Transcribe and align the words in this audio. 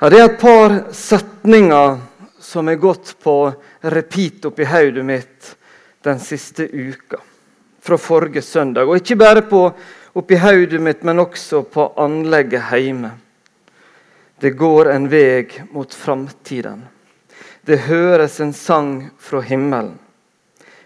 Ja, 0.00 0.10
Det 0.10 0.18
er 0.20 0.24
et 0.24 0.40
par 0.40 0.72
setninger 0.92 1.98
som 2.40 2.68
er 2.68 2.76
gått 2.76 3.14
på 3.24 3.36
repeat 3.80 4.44
oppi 4.44 4.66
hodet 4.68 5.04
mitt 5.08 5.54
den 6.04 6.20
siste 6.20 6.66
uka. 6.68 7.16
Fra 7.80 7.96
forrige 7.96 8.42
søndag. 8.42 8.84
Og 8.84 9.00
ikke 9.00 9.16
bare 9.16 9.42
på, 9.48 9.62
oppi 10.12 10.36
hodet 10.36 10.82
mitt, 10.82 11.00
men 11.02 11.24
også 11.24 11.62
på 11.62 11.88
anlegget 11.96 12.68
hjemme. 12.76 13.14
Det 14.36 14.52
går 14.52 14.92
en 14.92 15.08
vei 15.08 15.48
mot 15.72 15.94
framtiden. 15.94 16.84
Det 17.64 17.88
høres 17.88 18.36
en 18.40 18.52
sang 18.52 19.10
fra 19.18 19.40
himmelen. 19.40 19.96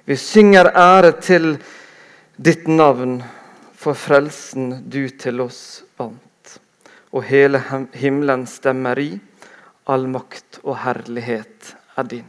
Vi 0.06 0.16
synger 0.16 0.70
ære 0.70 1.12
til 1.18 1.56
ditt 2.38 2.70
navn 2.70 3.18
for 3.74 3.98
frelsen 3.98 4.84
du 4.86 5.08
til 5.10 5.42
oss 5.42 5.82
vant 5.98 6.29
og 7.10 7.24
hele 7.26 7.60
himmelen 7.98 8.46
stemmer 8.46 8.98
i. 8.98 9.10
All 9.90 10.06
makt 10.10 10.60
og 10.62 10.76
herlighet 10.84 11.74
er 11.98 12.06
din. 12.10 12.26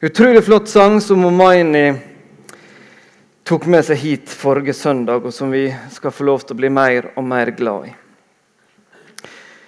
Utrolig 0.00 0.44
flott 0.44 0.68
sang 0.68 1.00
som 1.00 1.24
Omaini 1.24 1.90
tok 3.46 3.66
med 3.70 3.84
seg 3.86 4.00
hit 4.00 4.32
forrige 4.32 4.74
søndag, 4.74 5.24
og 5.24 5.32
som 5.34 5.52
vi 5.52 5.68
skal 5.92 6.12
få 6.12 6.26
lov 6.26 6.42
til 6.44 6.56
å 6.56 6.60
bli 6.60 6.70
mer 6.72 7.12
og 7.14 7.24
mer 7.24 7.52
glad 7.56 7.86
i. 7.88 7.94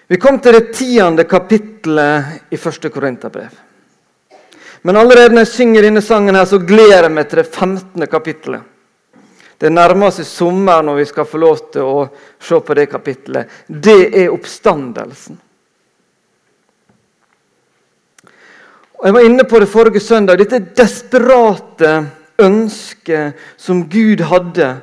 Vi 0.09 0.16
kom 0.16 0.41
til 0.41 0.57
det 0.57 0.73
tiende 0.73 1.24
kapittelet 1.29 2.51
i 2.51 2.57
første 2.57 2.88
Korinterbrev. 2.88 3.52
Men 4.83 4.96
allerede 4.96 5.35
når 5.35 5.45
jeg 5.45 5.52
synger 5.52 5.85
denne 5.85 6.02
sangen, 6.02 6.38
her, 6.38 6.46
så 6.49 6.59
gleder 6.59 7.05
jeg 7.05 7.12
meg 7.12 7.29
til 7.29 7.43
det 7.43 7.49
15. 7.51 8.07
kapittelet. 8.09 8.65
Det 9.59 9.71
nærmer 9.75 10.12
seg 10.15 10.27
sommer 10.29 10.85
når 10.87 11.01
vi 11.01 11.05
skal 11.11 11.27
få 11.27 11.41
lov 11.43 11.61
til 11.75 11.83
å 11.83 12.07
se 12.39 12.61
på 12.62 12.75
det 12.79 12.87
kapittelet. 12.93 13.51
Det 13.66 14.01
er 14.15 14.30
oppstandelsen. 14.30 15.38
Og 18.99 19.07
Jeg 19.07 19.15
var 19.15 19.27
inne 19.27 19.47
på 19.47 19.59
det 19.63 19.71
forrige 19.71 20.02
søndag. 20.02 20.38
Dette 20.38 20.63
desperate 20.79 21.91
ønsket 22.38 23.38
som 23.59 23.85
Gud 23.91 24.23
hadde, 24.27 24.77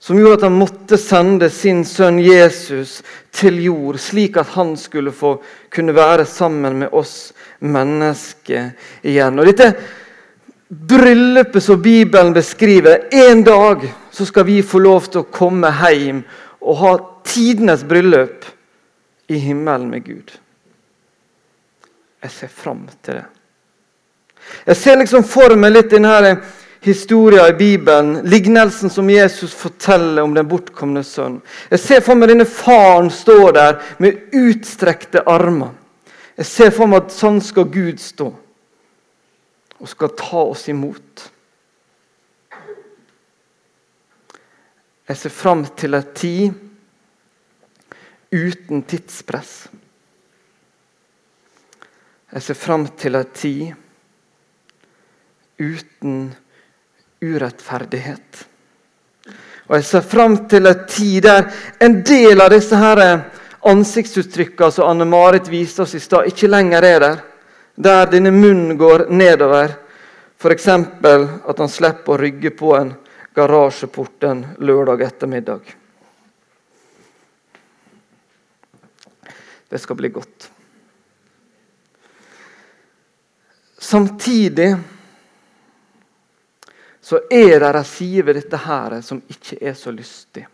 som 0.00 0.18
gjorde 0.20 0.36
at 0.36 0.46
han 0.48 0.56
måtte 0.60 0.98
sende 1.00 1.48
sin 1.52 1.80
sønn 1.88 2.18
Jesus 2.20 2.98
til 3.32 3.62
jord, 3.64 3.96
slik 4.00 4.36
at 4.40 4.52
han 4.56 4.74
skulle 4.76 5.12
få 5.16 5.38
kunne 5.72 5.96
være 5.96 6.26
sammen 6.28 6.76
med 6.82 6.92
oss 6.92 7.32
mennesker 7.64 8.74
igjen. 9.00 9.40
Og 9.40 9.48
dette 9.48 9.70
bryllupet 10.80 11.64
som 11.64 11.82
Bibelen 11.82 12.32
beskriver. 12.32 13.08
En 13.10 13.44
dag 13.44 13.94
så 14.10 14.26
skal 14.26 14.44
vi 14.44 14.62
få 14.62 14.78
lov 14.78 15.06
til 15.10 15.22
å 15.22 15.30
komme 15.30 15.70
hjem 15.70 16.22
og 16.64 16.80
ha 16.80 16.92
tidenes 17.26 17.84
bryllup 17.84 18.46
i 19.28 19.38
himmelen 19.38 19.88
med 19.90 20.04
Gud. 20.04 20.32
Jeg 22.24 22.30
ser 22.32 22.52
fram 22.52 22.86
til 23.02 23.20
det. 23.20 23.24
Jeg 24.66 24.76
ser 24.76 25.00
liksom 25.00 25.24
for 25.24 25.56
meg 25.56 25.72
litt 25.72 25.90
denne 25.92 26.36
historien 26.84 27.48
i 27.48 27.56
Bibelen, 27.56 28.18
lignelsen 28.28 28.92
som 28.92 29.08
Jesus 29.10 29.54
forteller 29.56 30.22
om 30.24 30.34
den 30.36 30.48
bortkomne 30.48 31.04
sønn. 31.04 31.38
Jeg 31.72 31.80
ser 31.80 32.04
for 32.04 32.16
meg 32.16 32.32
denne 32.32 32.48
faren 32.48 33.08
stå 33.12 33.38
der 33.56 33.80
med 34.04 34.36
utstrekte 34.36 35.24
armer. 35.28 35.72
Jeg 36.36 36.48
ser 36.50 36.74
for 36.76 36.90
meg 36.90 37.04
at 37.04 37.14
sånn 37.14 37.40
skal 37.44 37.70
Gud 37.72 38.00
stå 38.02 38.32
og 39.84 39.90
skal 39.92 40.14
ta 40.16 40.40
oss 40.48 40.62
imot. 40.72 41.26
Jeg 45.04 45.18
ser 45.20 45.34
fram 45.36 45.66
til 45.76 45.98
en 45.98 46.06
tid 46.16 46.54
uten 48.32 48.80
tidspress. 48.88 49.50
Jeg 52.32 52.46
ser 52.46 52.56
fram 52.56 52.86
til 52.96 53.20
en 53.20 53.28
tid 53.36 53.74
uten 55.60 56.32
urettferdighet. 57.20 58.40
Og 59.68 59.76
jeg 59.76 59.86
ser 59.90 60.08
fram 60.16 60.38
til 60.48 60.72
en 60.72 60.88
tid 60.88 61.28
der 61.28 61.52
en 61.84 62.00
del 62.00 62.40
av 62.40 62.56
disse 62.56 62.80
her 62.80 63.04
ansiktsuttrykkene 63.68 64.72
som 64.72 64.88
Anne 64.88 65.04
Marit 65.12 65.52
viste 65.52 65.84
oss 65.84 65.92
i 65.92 66.00
stad, 66.00 66.32
ikke 66.32 66.48
lenger 66.48 66.88
er 66.88 67.00
der 67.04 67.22
der 67.76 68.06
denne 68.06 68.30
munnen 68.30 68.78
går 68.78 69.06
nedover. 69.10 69.74
F.eks. 70.44 70.68
at 70.68 71.58
han 71.58 71.70
slipper 71.72 72.12
å 72.12 72.20
rygge 72.20 72.50
på 72.52 72.74
en 72.76 72.90
garasjeport 73.32 74.26
en 74.28 74.42
lørdag 74.60 75.00
ettermiddag. 75.06 75.70
Det 79.68 79.80
skal 79.80 79.96
bli 79.96 80.10
godt. 80.12 80.50
Samtidig 83.78 84.68
så 87.00 87.22
er 87.30 87.56
det 87.64 87.72
en 87.72 87.90
side 87.94 88.28
ved 88.28 88.42
dette 88.42 88.62
her 88.68 89.00
som 89.00 89.24
ikke 89.24 89.62
er 89.64 89.80
så 89.80 89.96
lystig, 89.96 90.44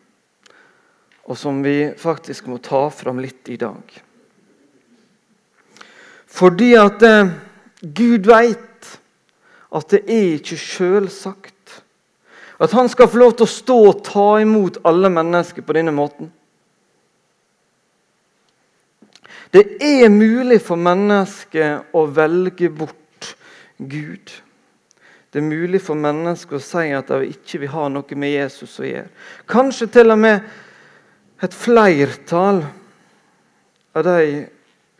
og 1.27 1.34
som 1.34 1.62
vi 1.67 1.91
faktisk 1.99 2.47
må 2.47 2.62
ta 2.62 2.87
fram 2.95 3.19
litt 3.19 3.51
i 3.51 3.59
dag. 3.59 4.01
Fordi 6.31 6.75
at 6.78 7.03
eh, 7.03 7.39
Gud 7.83 8.31
veit 8.31 8.69
at 9.70 9.92
det 9.92 10.03
er 10.10 10.36
ikke 10.38 10.58
sjølsagt 10.58 11.56
at 12.60 12.72
han 12.76 12.91
skal 12.92 13.08
få 13.08 13.22
lov 13.22 13.32
til 13.38 13.47
å 13.47 13.54
stå 13.54 13.78
og 13.88 14.03
ta 14.04 14.26
imot 14.42 14.82
alle 14.84 15.08
mennesker 15.12 15.64
på 15.64 15.76
denne 15.78 15.94
måten. 15.97 16.28
Det 19.50 19.64
er 19.82 20.12
mulig 20.12 20.60
for 20.62 20.78
mennesket 20.78 21.97
å 21.97 22.04
velge 22.12 22.69
bort 22.69 23.30
Gud. 23.78 24.34
Det 25.32 25.41
er 25.41 25.47
mulig 25.47 25.80
for 25.82 25.97
mennesker 25.97 26.59
å 26.59 26.62
si 26.62 26.91
at 26.92 27.09
de 27.09 27.32
ikke 27.32 27.62
vil 27.62 27.72
ha 27.72 27.88
noe 27.88 28.20
med 28.20 28.34
Jesus 28.34 28.76
å 28.82 28.86
gjøre. 28.86 29.09
Kanskje 29.48 29.88
til 29.97 30.12
og 30.12 30.20
med 30.20 30.44
et 31.41 31.56
flertall 31.56 32.60
av 33.97 34.04
de 34.04 34.47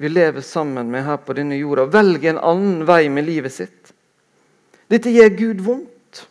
vi 0.01 0.09
lever 0.09 0.41
sammen 0.41 0.89
med 0.89 1.05
her 1.05 1.19
på 1.21 1.37
denne 1.37 1.59
jorda, 1.61 1.85
velger 1.93 2.33
en 2.33 2.45
annen 2.55 2.87
vei 2.89 3.03
med 3.13 3.27
livet 3.29 3.53
sitt. 3.53 3.80
Dette 4.91 5.13
gjør 5.15 5.35
Gud 5.39 5.61
vondt. 5.63 6.25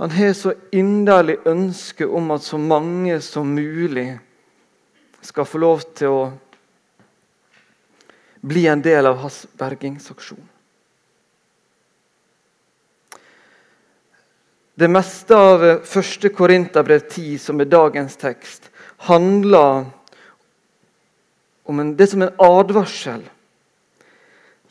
Han 0.00 0.10
har 0.10 0.32
så 0.34 0.54
inderlig 0.72 1.36
ønske 1.46 2.08
om 2.08 2.30
at 2.34 2.42
så 2.42 2.58
mange 2.58 3.20
som 3.22 3.52
mulig 3.54 4.16
skal 5.22 5.46
få 5.46 5.60
lov 5.62 5.84
til 5.94 6.10
å 6.10 6.22
bli 8.42 8.64
en 8.66 8.82
del 8.82 9.06
av 9.06 9.20
hans 9.22 9.44
bergingsaksjon. 9.58 10.48
Det 14.74 14.88
meste 14.88 15.36
av 15.36 15.62
1. 15.84 16.26
Korinterbrev 16.34 17.04
10, 17.04 17.36
som 17.38 17.60
er 17.60 17.68
dagens 17.70 18.16
tekst, 18.18 18.70
handler 19.06 19.84
om 21.68 21.78
en, 21.78 21.92
det 21.94 22.08
som 22.10 22.24
en 22.24 22.34
advarsel, 22.42 23.22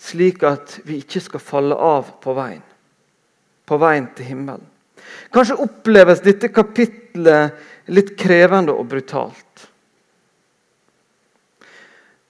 slik 0.01 0.43
at 0.47 0.79
vi 0.87 0.99
ikke 1.01 1.21
skal 1.21 1.43
falle 1.43 1.77
av 1.77 2.15
på 2.23 2.33
veien. 2.37 2.63
På 3.65 3.77
veien 3.81 4.07
til 4.17 4.31
himmelen. 4.31 4.67
Kanskje 5.33 5.59
oppleves 5.63 6.23
dette 6.25 6.51
kapitlet 6.53 7.91
litt 7.91 8.15
krevende 8.19 8.73
og 8.73 8.89
brutalt. 8.91 9.67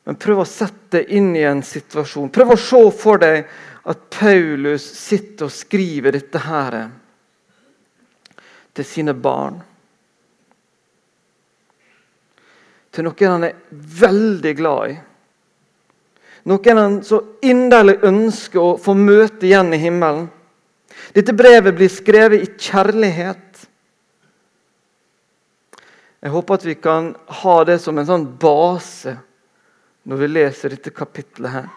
Men 0.08 0.18
prøv 0.20 0.44
å 0.44 0.50
sette 0.50 1.00
deg 1.00 1.12
inn 1.16 1.32
i 1.38 1.44
en 1.48 1.62
situasjon. 1.64 2.32
Prøv 2.34 2.56
å 2.56 2.59
se 2.59 2.82
for 2.98 3.22
deg 3.22 3.44
at 3.92 4.06
Paulus 4.14 4.86
sitter 4.98 5.48
og 5.48 5.56
skriver 5.56 6.18
dette 6.18 6.42
her 6.44 6.80
til 8.76 8.88
sine 8.88 9.14
barn. 9.14 9.62
til 12.91 13.08
noen 13.08 13.32
han 13.32 13.47
er 13.47 13.59
veldig 14.02 14.53
glad 14.59 14.91
i. 14.91 14.97
Noen 16.49 16.78
han 16.78 17.02
så 17.05 17.20
inderlig 17.46 17.99
ønsker 18.08 18.61
å 18.61 18.78
få 18.82 18.96
møte 18.97 19.46
igjen 19.46 19.73
i 19.76 19.82
himmelen. 19.82 20.29
Dette 21.14 21.35
brevet 21.38 21.76
blir 21.76 21.91
skrevet 21.91 22.46
i 22.46 22.49
kjærlighet. 22.58 23.67
Jeg 26.22 26.34
håper 26.34 26.58
at 26.58 26.66
vi 26.66 26.76
kan 26.78 27.11
ha 27.41 27.55
det 27.66 27.79
som 27.82 27.97
en 27.97 28.09
sånn 28.09 28.26
base 28.41 29.16
når 30.09 30.22
vi 30.22 30.29
leser 30.32 30.73
dette 30.73 30.93
kapitlet 30.93 31.53
her. 31.53 31.70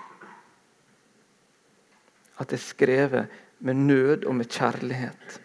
At 2.40 2.50
det 2.50 2.58
er 2.58 2.64
skrevet 2.64 3.40
med 3.64 3.84
nød 3.88 4.26
og 4.28 4.36
med 4.36 4.50
kjærlighet. 4.52 5.40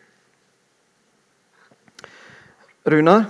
Runar? 2.89 3.27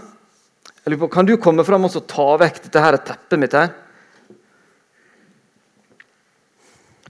Kan 1.12 1.28
du 1.28 1.36
komme 1.38 1.66
fram 1.68 1.86
og 1.86 1.98
ta 2.10 2.32
vekk 2.40 2.64
dette 2.66 2.82
her 2.82 2.98
teppet 3.06 3.42
mitt 3.42 3.58
her? 3.58 3.74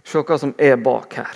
Se 0.10 0.18
hva 0.26 0.40
som 0.42 0.56
er 0.58 0.74
bak 0.82 1.14
her. 1.20 1.36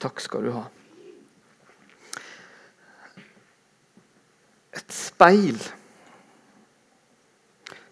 Takk 0.00 0.22
skal 0.24 0.48
du 0.48 0.52
ha. 0.56 0.64
Et 4.74 4.96
speil. 4.96 5.60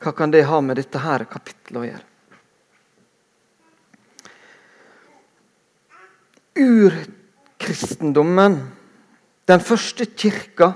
Hva 0.03 0.11
kan 0.17 0.33
det 0.35 0.49
ha 0.49 0.59
med 0.65 0.81
dette 0.81 0.99
her 1.05 1.27
kapittelet 1.31 1.79
å 1.79 1.87
gjøre? 1.87 2.07
Urkristendommen, 6.59 8.78
den 9.49 9.61
første 9.65 10.07
kirka, 10.07 10.73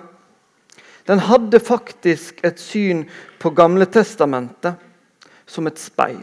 den 1.07 1.21
hadde 1.27 1.61
faktisk 1.61 2.41
et 2.47 2.61
syn 2.63 3.05
på 3.43 3.51
Gamletestamentet 3.51 4.79
som 5.47 5.67
et 5.67 5.79
speil. 5.79 6.23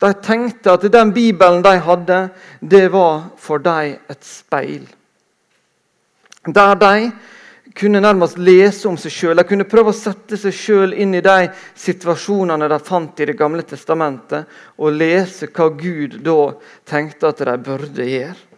De 0.00 0.12
tenkte 0.24 0.74
at 0.76 0.84
den 0.92 1.12
bibelen 1.16 1.62
de 1.64 1.76
hadde, 1.80 2.18
det 2.60 2.86
var 2.92 3.30
for 3.40 3.62
dem 3.62 3.96
et 4.10 4.24
speil. 4.24 4.84
Der 6.46 6.74
de 6.74 7.10
kunne 7.76 8.00
nærmest 8.00 8.38
lese 8.38 8.88
om 8.88 8.96
seg 9.00 9.12
sjøl. 9.12 9.36
De 9.36 9.44
kunne 9.44 9.68
prøve 9.68 9.92
å 9.92 9.96
sette 9.96 10.38
seg 10.40 10.54
sjøl 10.56 10.94
inn 10.96 11.14
i 11.16 11.24
de 11.24 11.50
situasjonene 11.76 12.68
de 12.72 12.78
fant 12.84 13.20
i 13.20 13.26
Det 13.28 13.36
gamle 13.36 13.62
testamentet, 13.62 14.46
og 14.78 14.96
lese 14.96 15.48
hva 15.52 15.68
Gud 15.76 16.20
da 16.24 16.38
tenkte 16.88 17.28
at 17.28 17.44
de 17.44 17.56
burde 17.58 18.08
gjøre. 18.08 18.55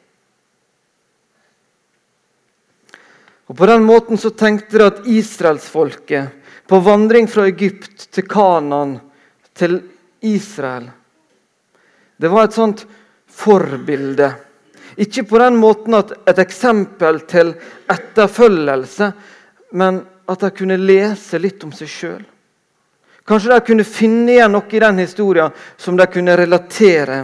Og 3.48 3.56
På 3.56 3.66
den 3.66 3.84
måten 3.84 4.18
så 4.18 4.30
tenkte 4.30 4.78
de 4.78 4.86
at 4.86 5.06
israelsfolket 5.06 6.28
på 6.68 6.80
vandring 6.84 7.28
fra 7.28 7.46
Egypt 7.48 8.10
til 8.12 8.26
Kanan, 8.28 8.98
til 9.56 9.80
Israel 10.20 10.90
Det 12.16 12.28
var 12.28 12.44
et 12.44 12.56
sånt 12.56 12.84
forbilde 13.30 14.34
ikke 14.98 15.22
på 15.22 15.38
den 15.38 15.56
måten 15.56 15.94
at 15.94 16.10
et 16.26 16.38
eksempel 16.42 17.20
til 17.30 17.52
etterfølgelse, 17.90 19.12
men 19.78 20.00
at 20.28 20.42
de 20.42 20.50
kunne 20.50 20.78
lese 20.80 21.38
litt 21.38 21.62
om 21.64 21.70
seg 21.72 21.90
sjøl. 21.92 22.24
Kanskje 23.28 23.52
de 23.52 23.66
kunne 23.66 23.86
finne 23.86 24.34
igjen 24.34 24.50
noe 24.56 24.74
i 24.74 24.82
den 24.82 24.98
historien 24.98 25.54
som 25.76 25.96
de 25.96 26.06
kunne 26.10 26.34
relatere 26.40 27.20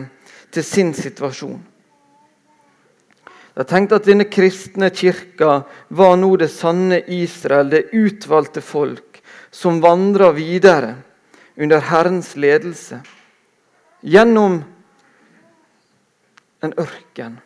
til 0.54 0.64
sin 0.64 0.92
situasjon. 0.94 1.58
De 3.54 3.64
tenkte 3.64 4.00
at 4.00 4.06
denne 4.08 4.26
kristne 4.26 4.90
kirka 4.90 5.62
var 5.94 6.16
nå 6.18 6.32
det 6.40 6.50
sanne 6.50 6.98
Israel, 7.06 7.70
det 7.70 7.92
utvalgte 7.94 8.62
folk, 8.64 9.20
som 9.54 9.82
vandra 9.82 10.32
videre 10.34 10.96
under 11.54 11.82
Herrens 11.90 12.34
ledelse. 12.34 12.98
Gjennom 14.02 14.62
en 16.64 16.74
ørken 16.80 17.38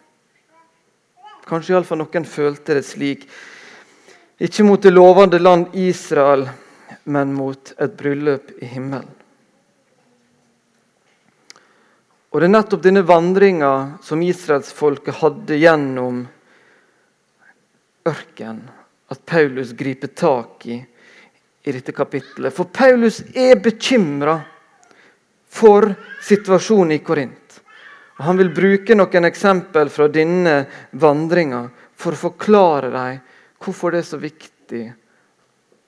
Kanskje 1.49 1.72
iallfall 1.72 2.02
noen 2.02 2.26
følte 2.28 2.76
det 2.76 2.84
slik. 2.84 3.22
Ikke 4.38 4.66
mot 4.69 4.82
det 4.84 4.93
lovende 4.93 5.40
land 5.40 5.72
Israel, 5.81 6.44
men 7.08 7.32
mot 7.32 7.72
et 7.81 7.94
bryllup 7.96 8.52
i 8.61 8.69
himmelen. 8.69 9.17
Og 12.28 12.40
Det 12.40 12.46
er 12.46 12.52
nettopp 12.52 12.82
denne 12.84 13.06
vandringa 13.08 13.72
som 14.04 14.22
israelsfolket 14.22 15.20
hadde 15.22 15.56
gjennom 15.56 16.26
ørken, 18.08 18.60
at 19.08 19.25
Paulus 19.25 19.72
griper 19.72 20.12
tak 20.12 20.66
i 20.69 20.76
i 21.69 21.72
dette 21.72 21.92
kapittelet. 21.92 22.54
For 22.54 22.64
Paulus 22.72 23.20
er 23.36 23.58
bekymra 23.60 24.38
for 25.48 25.88
situasjonen 26.25 26.94
i 26.96 27.02
Korint. 27.04 27.58
Og 28.19 28.25
Han 28.25 28.38
vil 28.40 28.54
bruke 28.54 28.96
noen 28.96 29.28
eksempel 29.28 29.90
fra 29.92 30.08
denne 30.08 30.62
vandringa 30.92 31.66
for 31.98 32.16
å 32.16 32.22
forklare 32.28 32.92
dem 32.94 33.20
hvorfor 33.58 33.92
det 33.92 34.00
er 34.00 34.08
så 34.08 34.20
viktig 34.22 34.82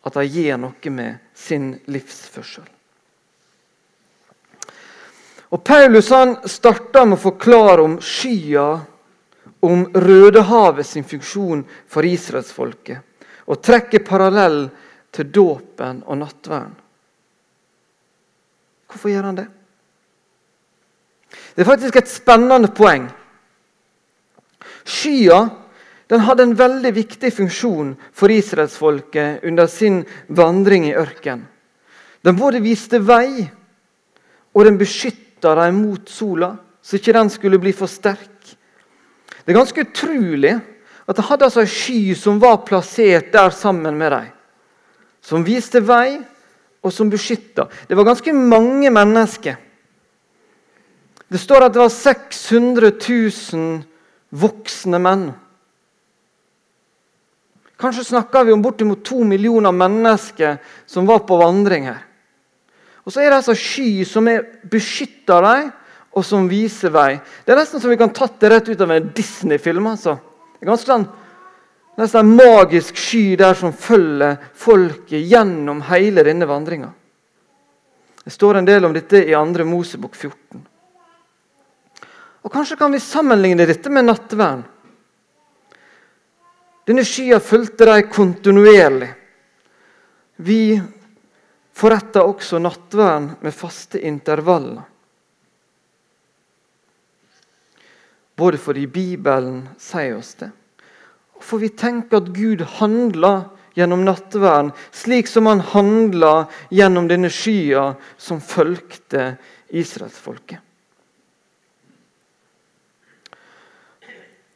at 0.04 0.16
de 0.16 0.26
gjør 0.26 0.60
noe 0.60 0.92
med 0.92 1.32
sin 1.37 1.72
livsførsel. 1.88 2.66
Og 5.50 5.64
Paulus 5.67 6.11
han 6.14 6.37
starta 6.47 7.05
med 7.05 7.19
å 7.19 7.25
forklare 7.25 7.82
om 7.82 7.97
skya, 8.02 8.69
om 9.67 9.82
Rødehavet 9.93 10.87
sin 10.87 11.05
funksjon 11.05 11.64
for 11.91 12.06
israelsfolket, 12.06 13.00
og 13.50 13.62
trekker 13.62 14.05
parallell 14.06 14.62
til 15.12 15.26
dåpen 15.35 16.05
og 16.06 16.20
nattverden. 16.23 16.76
Hvorfor 18.91 19.11
gjør 19.11 19.26
han 19.29 19.38
det? 19.38 19.49
Det 21.55 21.62
er 21.62 21.69
faktisk 21.69 21.99
et 21.99 22.11
spennende 22.11 22.70
poeng. 22.75 23.08
Skya 24.87 25.43
den 26.11 26.25
hadde 26.26 26.43
en 26.43 26.56
veldig 26.58 26.91
viktig 26.94 27.31
funksjon 27.31 27.93
for 28.17 28.32
israelsfolket 28.35 29.44
under 29.47 29.69
sin 29.70 30.00
vandring 30.26 30.88
i 30.88 30.97
ørken. 30.99 31.44
Den 32.26 32.37
både 32.37 32.62
viste 32.64 32.99
vei, 32.99 33.47
og 34.50 34.67
den 34.67 34.79
beskytta 35.40 35.54
dem 35.64 35.81
mot 35.82 36.08
sola, 36.08 36.56
så 36.82 36.96
ikke 36.96 37.12
den 37.12 37.31
skulle 37.31 37.58
bli 37.58 37.72
for 37.72 37.88
sterk. 37.88 38.56
Det 39.44 39.52
er 39.52 39.56
ganske 39.56 39.81
utrolig 39.81 40.60
at 41.06 41.16
de 41.16 41.22
hadde 41.22 41.44
altså 41.44 41.60
en 41.60 41.66
sky 41.66 42.14
som 42.14 42.38
var 42.40 42.64
plassert 42.64 43.32
der 43.32 43.50
sammen 43.50 43.96
med 43.96 44.12
dem. 44.12 44.28
Som 45.22 45.44
viste 45.44 45.81
vei, 45.81 46.20
og 46.82 46.92
som 46.92 47.10
beskytta. 47.10 47.69
Det 47.88 47.96
var 47.96 48.04
ganske 48.04 48.32
mange 48.32 48.90
mennesker 48.90 49.56
det 51.31 51.38
står 51.38 51.62
at 51.62 51.72
det 51.72 51.78
var 51.78 51.92
600 51.94 52.90
000 52.90 53.82
voksne 54.34 54.98
menn. 54.98 55.28
Kanskje 57.78 58.02
snakker 58.08 58.44
vi 58.44 58.52
om 58.52 58.62
bortimot 58.62 59.04
to 59.06 59.22
millioner 59.22 59.70
mennesker 59.70 60.58
som 60.90 61.06
var 61.06 61.22
på 61.28 61.38
vandring 61.38 61.87
her. 61.87 62.02
Og 63.05 63.12
så 63.12 63.23
er 63.23 63.31
det 63.31 63.38
altså 63.41 63.56
sky 63.56 64.05
som 64.08 64.29
er 64.29 64.44
beskytter 64.70 65.47
dem, 65.47 65.70
og 66.11 66.26
som 66.26 66.49
viser 66.50 66.91
vei. 66.91 67.20
Det 67.44 67.55
er 67.55 67.61
nesten 67.61 67.82
som 67.82 67.91
vi 67.93 67.99
kan 68.00 68.12
tatt 68.14 68.41
det 68.43 68.50
rett 68.50 68.69
ut 68.69 68.81
av 68.82 68.91
en 68.91 69.11
Disney-film. 69.14 69.87
altså. 69.87 70.17
Det 70.58 70.67
er 70.67 70.73
ganske 70.73 70.91
sånn, 70.91 71.06
nesten 72.00 72.20
en 72.25 72.32
magisk 72.37 72.99
sky 72.99 73.37
der 73.38 73.55
som 73.55 73.73
følger 73.73 74.41
folket 74.58 75.23
gjennom 75.23 75.85
hele 75.87 76.25
denne 76.26 76.49
vandringa. 76.50 76.91
Det 78.25 78.35
står 78.35 78.58
en 78.58 78.69
del 78.69 78.85
om 78.85 78.93
dette 78.93 79.23
i 79.23 79.32
2. 79.32 79.64
Mosebok 79.64 80.14
14. 80.14 80.66
Og 82.42 82.52
Kanskje 82.52 82.76
kan 82.76 82.92
vi 82.92 83.00
sammenligne 83.00 83.66
dette 83.69 83.90
med 83.92 84.09
nattvern. 84.09 84.62
Denne 86.88 87.04
skya 87.07 87.38
fulgte 87.40 87.87
dem 87.87 88.09
kontinuerlig. 88.11 89.11
Vi 90.40 90.80
forretter 91.80 92.26
også 92.26 92.60
nattvern 92.60 93.34
med 93.40 93.56
faste 93.56 94.00
intervaller. 94.04 94.84
Både 98.37 98.60
fordi 98.60 98.87
Bibelen 98.88 99.62
sier 99.80 100.16
oss 100.16 100.34
det, 100.40 100.50
og 101.37 101.44
for 101.44 101.60
vi 101.62 101.72
tenker 101.72 102.20
at 102.20 102.30
Gud 102.37 102.64
handler 102.80 103.46
gjennom 103.76 104.02
nattvern 104.04 104.72
slik 104.92 105.28
som 105.30 105.49
han 105.49 105.62
handla 105.72 106.49
gjennom 106.72 107.08
denne 107.08 107.30
skya 107.32 107.94
som 108.20 108.40
fulgte 108.44 109.34
israelsfolket. 109.68 110.58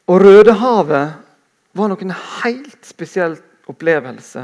Og 0.05 0.21
Rødehavet 0.21 1.13
var 1.73 1.89
noen 1.89 2.13
helt 2.13 2.81
spesiell 2.85 3.39
opplevelse 3.69 4.43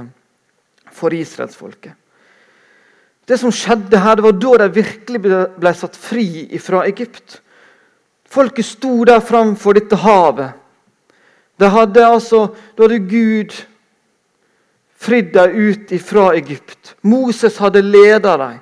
for 0.92 1.14
israelsfolket. 1.14 2.01
Det 3.28 3.38
som 3.38 3.54
skjedde 3.54 4.00
her, 4.02 4.18
det 4.18 4.26
var 4.26 4.38
da 4.42 4.58
de 4.64 4.82
virkelig 4.82 5.22
ble 5.22 5.74
satt 5.78 5.98
fri 5.98 6.60
fra 6.60 6.86
Egypt. 6.90 7.42
Folket 8.32 8.66
sto 8.66 9.04
der 9.06 9.22
framfor 9.24 9.78
dette 9.78 10.00
havet. 10.00 10.58
De 11.60 11.70
hadde 11.70 12.08
altså, 12.08 12.48
Da 12.78 12.88
hadde 12.88 13.00
Gud 13.06 13.54
fridd 15.02 15.34
dem 15.34 15.56
ut 15.56 15.94
fra 16.06 16.32
Egypt. 16.38 16.96
Moses 17.02 17.58
hadde 17.58 17.82
ledet 17.82 18.38
dem. 18.40 18.60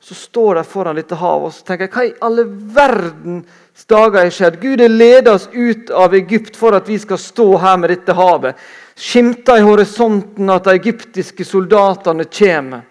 Så 0.00 0.14
står 0.14 0.54
de 0.54 0.64
foran 0.64 0.96
dette 0.96 1.18
havet 1.18 1.48
og 1.48 1.54
så 1.54 1.64
tenker 1.66 1.88
jeg, 1.88 1.92
hva 1.92 2.04
i 2.06 2.12
alle 2.22 2.44
verdens 2.76 3.88
dager 3.90 4.20
har 4.22 4.30
skjedd. 4.32 4.60
Gud 4.62 4.80
har 4.80 4.92
ledet 4.92 5.32
oss 5.32 5.48
ut 5.52 5.90
av 5.90 6.14
Egypt 6.14 6.56
for 6.56 6.76
at 6.78 6.86
vi 6.88 6.98
skal 7.02 7.18
stå 7.18 7.48
her 7.58 7.80
med 7.82 7.90
dette 7.90 8.14
havet. 8.14 8.54
Skimta 8.96 9.58
i 9.58 9.64
horisonten 9.64 10.48
at 10.50 10.64
de 10.64 10.72
egyptiske 10.78 11.44
soldatene 11.44 12.24
kommer. 12.32 12.86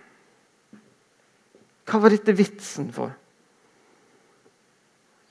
Hva 1.85 2.01
var 2.01 2.13
dette 2.13 2.35
vitsen 2.37 2.91
for? 2.93 3.09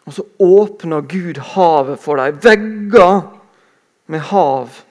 Og 0.04 0.16
så 0.16 0.24
åpner 0.42 1.06
Gud 1.08 1.38
havet 1.54 2.02
for 2.02 2.18
dem. 2.18 2.40
Vegger 2.42 3.22
med 4.10 4.26
hav. 4.32 4.82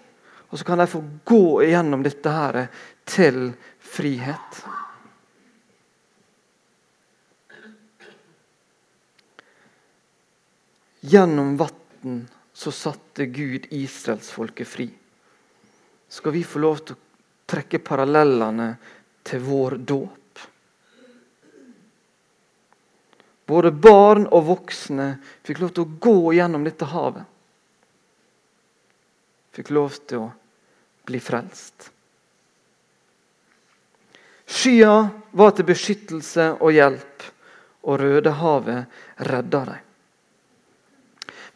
Og 0.50 0.60
så 0.60 0.66
kan 0.66 0.80
de 0.80 0.88
få 0.88 1.04
gå 1.28 1.44
igjennom 1.68 2.04
dette 2.06 2.32
her 2.32 2.64
til 3.10 3.52
frihet. 3.84 4.64
Gjennom 11.04 11.58
vann 11.60 12.28
så 12.56 12.72
satte 12.72 13.28
Gud 13.28 13.68
israelsfolket 13.76 14.68
fri. 14.68 14.92
Skal 16.14 16.32
vi 16.32 16.44
få 16.46 16.60
lov 16.62 16.84
til 16.86 16.94
å 16.94 17.00
trekke 17.50 17.80
parallellene 17.82 18.68
til 19.26 19.40
vår 19.42 19.80
dåp? 19.82 20.42
Både 23.50 23.72
barn 23.74 24.28
og 24.30 24.46
voksne 24.46 25.08
fikk 25.42 25.64
lov 25.64 25.72
til 25.74 25.88
å 25.88 25.96
gå 26.06 26.36
gjennom 26.38 26.68
dette 26.68 26.86
havet. 26.92 27.26
Fikk 29.58 29.72
lov 29.74 29.98
til 30.06 30.22
å 30.22 30.28
bli 31.10 31.22
frelst. 31.22 31.90
Skya 34.54 34.94
var 35.34 35.56
til 35.58 35.66
beskyttelse 35.66 36.52
og 36.60 36.76
hjelp, 36.78 37.26
og 37.90 37.98
Rødehavet 38.00 39.26
redda 39.32 39.64
dem. 39.72 39.82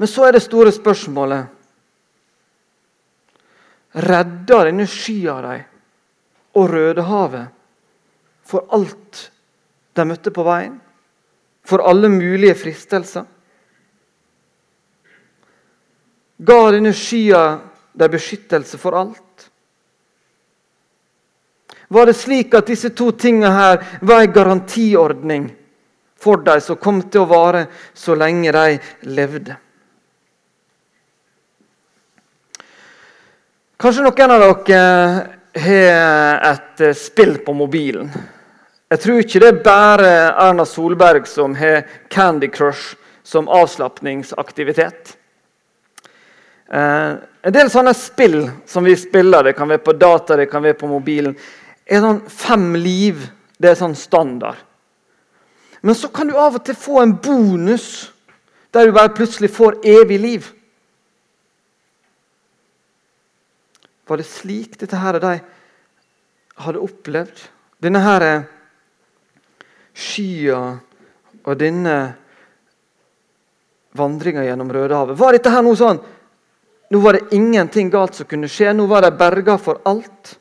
Men 0.02 0.10
så 0.10 0.26
er 0.26 0.34
det 0.34 0.44
store 0.48 0.74
spørsmålet 0.74 1.54
Redda 3.98 4.64
denne 4.68 4.86
skya 4.90 5.40
dem 5.42 5.64
og 6.58 6.70
Rødehavet 6.70 7.48
for 8.48 8.70
alt 8.74 9.24
de 9.98 10.06
møtte 10.06 10.34
på 10.34 10.46
veien? 10.46 10.78
For 11.68 11.84
alle 11.84 12.10
mulige 12.10 12.56
fristelser? 12.56 13.26
Ga 16.38 16.60
denne 16.72 16.94
skya 16.94 17.44
dem 17.98 18.14
beskyttelse 18.14 18.78
for 18.78 18.96
alt? 18.96 19.50
Var 21.88 22.06
det 22.06 22.18
slik 22.20 22.54
at 22.54 22.68
disse 22.68 22.92
to 22.96 23.12
tingene 23.16 23.52
her 23.56 23.80
var 24.02 24.22
en 24.22 24.34
garantiordning 24.34 25.48
for 26.20 26.44
dem 26.44 26.62
som 26.62 26.80
kom 26.82 27.02
til 27.08 27.24
å 27.24 27.32
vare 27.32 27.68
så 27.96 28.16
lenge 28.16 28.52
de 28.54 28.80
levde? 29.08 29.56
Kanskje 33.78 34.08
noen 34.08 34.32
av 34.34 34.42
dere 34.42 34.78
har 35.62 36.46
et 36.50 36.82
eh, 36.82 36.96
spill 36.98 37.36
på 37.46 37.54
mobilen. 37.54 38.08
Jeg 38.90 39.02
tror 39.04 39.20
ikke 39.22 39.42
det 39.44 39.52
er 39.52 39.60
bare 39.68 40.14
Erna 40.32 40.66
Solberg 40.66 41.28
som 41.30 41.54
har 41.60 41.84
Candy 42.10 42.50
Crush 42.50 42.96
som 43.22 43.46
avslapningsaktivitet. 43.46 45.14
Eh, 46.74 47.12
en 47.22 47.54
del 47.54 47.70
sånne 47.70 47.94
spill 47.94 48.40
som 48.66 48.90
vi 48.90 48.98
spiller, 48.98 49.46
det 49.46 49.54
kan 49.60 49.70
være 49.70 49.86
på 49.86 49.94
data, 49.94 50.42
det 50.42 50.50
kan 50.50 50.66
være 50.66 50.80
på 50.82 50.90
mobilen, 50.90 51.38
er 51.86 52.02
sånn 52.02 52.26
fem 52.34 52.72
liv. 52.82 53.30
Det 53.62 53.76
er 53.76 53.78
sånn 53.78 53.94
standard. 53.98 54.58
Men 55.86 55.94
så 55.94 56.10
kan 56.10 56.30
du 56.30 56.34
av 56.34 56.58
og 56.58 56.66
til 56.66 56.82
få 56.82 57.04
en 57.04 57.14
bonus 57.22 58.08
der 58.74 58.90
du 58.90 58.98
bare 58.98 59.14
plutselig 59.14 59.54
får 59.54 59.84
evig 59.86 60.24
liv. 60.26 60.54
Var 64.08 64.18
det 64.18 64.28
slik 64.28 64.78
dette 64.80 65.00
her 65.00 65.20
de 65.20 65.34
hadde 66.64 66.84
opplevd? 66.84 67.42
Denne 67.84 68.02
her 68.02 68.26
skya 69.98 70.62
og 71.48 71.58
denne 71.60 71.98
vandringa 73.98 74.46
gjennom 74.46 74.72
Rødehavet. 74.74 75.18
Var 75.18 75.38
dette 75.38 75.54
her 75.54 75.66
noe 75.66 75.80
sånn 75.80 76.04
Nå 76.88 77.02
var 77.04 77.18
det 77.18 77.36
ingenting 77.36 77.90
galt 77.92 78.16
som 78.16 78.30
kunne 78.32 78.48
skje. 78.48 78.72
Nå 78.72 78.86
var 78.88 79.04
de 79.04 79.10
berga 79.12 79.58
for 79.60 79.82
alt. 79.84 80.38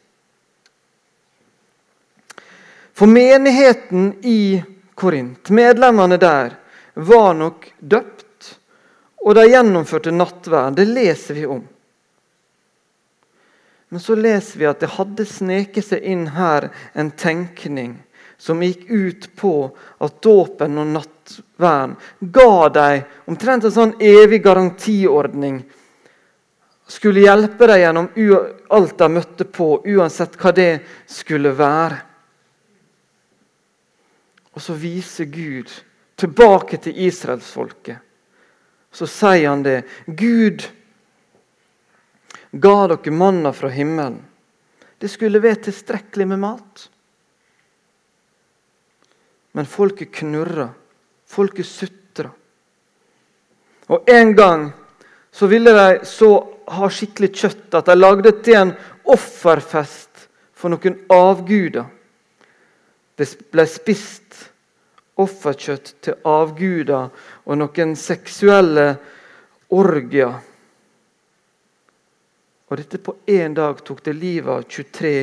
For 2.95 3.11
menigheten 3.11 4.13
i 4.23 4.63
Korint, 4.95 5.51
medlemmene 5.51 6.21
der, 6.23 6.55
var 6.95 7.35
nok 7.35 7.67
døpt, 7.83 8.53
og 9.27 9.35
de 9.35 9.49
gjennomførte 9.51 10.15
nattverd. 10.15 10.79
Det 10.79 10.87
leser 10.87 11.35
vi 11.35 11.49
om. 11.51 11.65
Men 13.89 14.03
så 14.03 14.17
leser 14.19 14.59
vi 14.59 14.67
at 14.67 14.81
det 14.83 14.95
hadde 14.97 15.27
sneket 15.29 15.87
seg 15.87 16.03
inn 16.03 16.27
her 16.35 16.71
en 16.99 17.13
tenkning 17.15 17.95
som 18.39 18.63
gikk 18.63 18.89
ut 18.91 19.29
på 19.37 19.53
at 20.03 20.19
dåpen 20.23 20.79
og 20.79 20.91
nattverden 20.99 21.95
ga 22.21 22.69
dem 22.69 23.31
omtrent 23.31 23.65
en 23.65 23.77
sånn 23.77 23.95
evig 24.03 24.43
garantiordning. 24.45 25.63
Skulle 26.87 27.25
hjelpe 27.25 27.67
dem 27.67 27.81
gjennom 27.81 28.11
alt 28.71 28.99
de 28.99 29.09
møtte 29.11 29.47
på, 29.49 29.71
uansett 29.87 30.37
hva 30.39 30.53
det 30.55 30.71
skulle 31.11 31.55
være. 31.57 32.03
Og 34.57 34.63
så 34.63 34.77
viser 34.79 35.29
Gud 35.29 35.73
tilbake 36.17 36.79
til 36.81 37.01
israelsfolket. 37.07 37.99
Så 38.93 39.09
sier 39.11 39.51
han 39.51 39.65
det. 39.67 39.83
Gud 40.07 40.65
ga 42.61 42.87
dere 42.91 43.13
manna 43.13 43.53
fra 43.53 43.69
himmelen. 43.73 44.21
Det 44.99 45.09
skulle 45.13 45.43
være 45.43 45.67
tilstrekkelig 45.69 46.27
med 46.29 46.41
mat. 46.41 46.89
Men 49.57 49.69
folket 49.69 50.13
knurra, 50.13 50.69
folket 51.27 51.67
sutra. 51.67 52.31
Og 53.87 54.09
en 54.11 54.35
gang 54.37 54.67
så 55.33 55.47
ville 55.47 55.73
de 55.73 56.05
så 56.09 56.31
ha 56.77 56.89
skikkelig 56.91 57.31
kjøtt 57.37 57.77
at 57.79 57.89
de 57.89 57.97
lagde 57.97 58.33
til 58.45 58.59
en 58.59 58.73
offerfest 59.13 60.27
for 60.57 60.73
noen 60.73 60.99
avguder. 61.13 61.87
Det 63.17 63.29
ble 63.53 63.65
spist 63.71 64.41
offerkjøtt 65.21 65.95
til 66.05 66.19
avguder 66.29 67.09
og 67.45 67.61
noen 67.61 67.95
seksuelle 67.97 68.89
orgier. 69.73 70.37
Og 72.67 72.81
dette 72.81 72.99
på 72.99 73.15
én 73.31 73.55
dag 73.55 73.79
tok 73.87 74.03
det 74.03 74.17
livet 74.19 74.51
av 74.51 74.65
23 74.67 75.15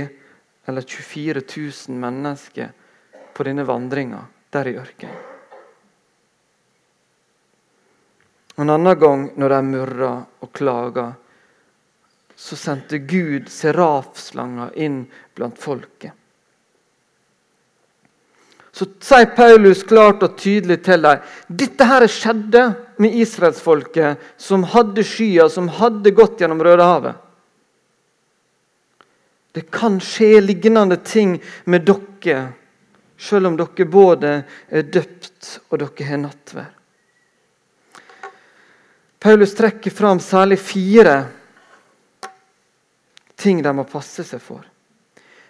eller 0.66 0.82
24 0.82 1.42
000 1.90 2.00
mennesker 2.00 2.72
på 3.34 3.44
denne 3.44 3.66
vandringa 3.68 4.22
der 4.54 4.70
i 4.70 4.78
ørkenen. 4.80 5.30
En 8.56 8.70
annen 8.70 9.00
gang 9.00 9.30
når 9.36 9.50
de 9.50 9.62
murra 9.66 10.12
og 10.46 10.52
klaga, 10.54 11.08
så 12.38 12.56
sendte 12.58 13.00
Gud 13.02 13.50
serafslanger 13.50 14.76
inn 14.78 15.00
blant 15.34 15.58
folket. 15.58 16.14
Så 18.74 18.88
sier 19.06 19.30
Paulus 19.36 19.84
klart 19.86 20.24
og 20.26 20.38
tydelig 20.38 20.80
til 20.86 21.04
dem 21.06 21.26
dette 21.62 21.86
her 21.86 22.06
skjedde 22.10 22.64
med 23.02 23.18
israelsfolket, 23.22 24.22
som 24.38 24.66
hadde 24.70 25.06
skyer, 25.06 25.50
som 25.50 25.70
hadde 25.82 26.14
gått 26.14 26.42
gjennom 26.42 26.62
Rødehavet. 26.62 27.23
Det 29.54 29.70
kan 29.72 30.00
skje 30.02 30.42
lignende 30.42 30.98
ting 31.06 31.36
med 31.70 31.86
dere, 31.86 32.48
selv 33.18 33.52
om 33.52 33.58
dere 33.58 33.86
både 33.86 34.32
er 34.74 34.88
døpt 34.90 35.52
og 35.70 35.78
dere 35.84 36.08
har 36.10 36.22
nattverd. 36.24 36.80
Paulus 39.24 39.54
trekker 39.56 39.94
fram 39.94 40.20
særlig 40.20 40.58
fire 40.60 41.14
ting 43.40 43.62
de 43.64 43.72
må 43.76 43.86
passe 43.88 44.26
seg 44.26 44.42
for. 44.44 44.66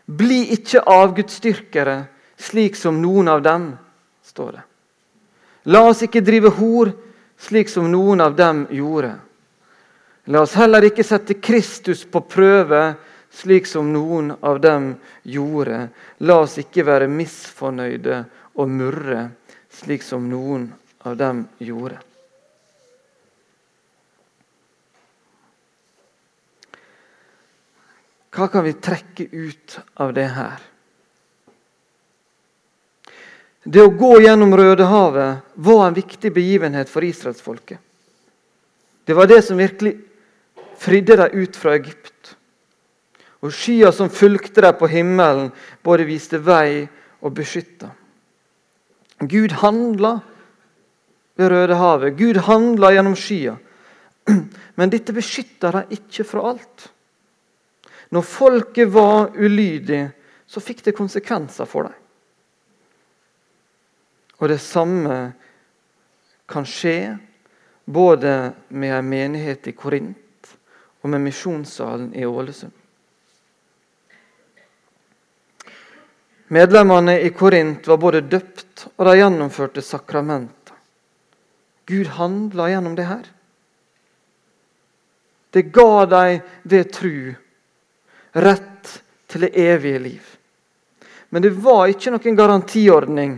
Bli 0.06 0.52
ikke 0.54 0.84
avgudsdyrkere, 0.90 1.96
slik 2.38 2.76
som 2.76 3.00
noen 3.02 3.32
av 3.32 3.42
dem, 3.46 3.72
står 4.26 4.52
det. 4.58 4.64
La 5.72 5.86
oss 5.88 6.04
ikke 6.04 6.22
drive 6.22 6.52
hor, 6.58 6.92
slik 7.40 7.72
som 7.72 7.88
noen 7.92 8.22
av 8.22 8.36
dem 8.36 8.66
gjorde. 8.76 9.14
La 10.32 10.44
oss 10.44 10.54
heller 10.60 10.86
ikke 10.88 11.06
sette 11.08 11.40
Kristus 11.40 12.04
på 12.06 12.22
prøve, 12.28 12.84
slik 13.34 13.68
som 13.68 13.90
noen 13.94 14.32
av 14.42 14.60
dem 14.62 14.94
gjorde. 15.24 15.88
La 16.22 16.40
oss 16.46 16.60
ikke 16.62 16.86
være 16.86 17.10
misfornøyde 17.10 18.24
og 18.62 18.70
murre, 18.70 19.28
slik 19.74 20.06
som 20.06 20.30
noen 20.30 20.70
av 21.04 21.18
dem 21.18 21.48
gjorde. 21.58 21.98
Hva 28.34 28.48
kan 28.50 28.66
vi 28.66 28.74
trekke 28.74 29.28
ut 29.30 29.80
av 30.02 30.14
det 30.14 30.30
her? 30.34 30.62
Det 33.64 33.80
å 33.80 33.94
gå 33.96 34.16
gjennom 34.26 34.56
Rødehavet 34.58 35.54
var 35.54 35.84
en 35.86 35.96
viktig 35.96 36.34
begivenhet 36.34 36.90
for 36.90 37.06
israelsfolket. 37.06 37.78
Det 39.06 39.14
var 39.14 39.30
det 39.30 39.42
som 39.46 39.60
virkelig 39.60 39.96
fridde 40.82 41.16
dem 41.16 41.44
ut 41.44 41.56
fra 41.56 41.76
Egypt. 41.78 42.34
Og 43.44 43.52
skya 43.52 43.92
som 43.92 44.12
fulgte 44.12 44.64
dem 44.64 44.78
på 44.80 44.88
himmelen, 44.88 45.52
både 45.84 46.08
viste 46.08 46.40
vei 46.40 46.86
og 47.24 47.34
beskytta. 47.36 47.90
Gud 49.20 49.52
handla 49.60 50.18
ved 51.36 51.52
Rødehavet. 51.52 52.16
Gud 52.18 52.40
handla 52.48 52.92
gjennom 52.96 53.16
skya. 53.20 53.58
Men 54.78 54.92
dette 54.92 55.16
beskytta 55.16 55.72
dem 55.76 55.96
ikke 55.98 56.26
fra 56.28 56.46
alt. 56.54 56.88
Når 58.14 58.28
folket 58.28 58.92
var 58.94 59.34
ulydig, 59.36 60.06
så 60.48 60.62
fikk 60.62 60.84
det 60.86 60.96
konsekvenser 60.96 61.68
for 61.68 61.90
dem. 61.90 62.00
Og 64.40 64.50
det 64.52 64.60
samme 64.62 65.18
kan 66.50 66.68
skje 66.68 67.16
både 67.86 68.54
med 68.70 68.94
en 68.98 69.10
menighet 69.10 69.68
i 69.72 69.76
Korint 69.76 70.54
og 71.02 71.10
med 71.10 71.24
misjonssalen 71.24 72.12
i 72.16 72.26
Ålesund. 72.28 72.83
Medlemmene 76.54 77.16
i 77.22 77.30
Korint 77.34 77.88
var 77.88 77.98
både 77.98 78.20
døpt 78.30 78.84
og 78.96 79.08
de 79.08 79.14
gjennomførte 79.18 79.82
sakramenter. 79.82 80.76
Gud 81.90 82.12
handla 82.14 82.68
gjennom 82.70 82.94
det 82.96 83.08
her. 83.10 83.24
Det 85.50 85.64
ga 85.74 86.06
dem 86.12 86.44
ved 86.70 86.92
tru 86.94 87.34
rett 88.46 88.92
til 89.28 89.48
det 89.48 89.52
evige 89.64 90.04
liv. 90.04 90.30
Men 91.34 91.42
det 91.42 91.56
var 91.58 91.90
ikke 91.90 92.14
noen 92.14 92.38
garantiordning 92.38 93.34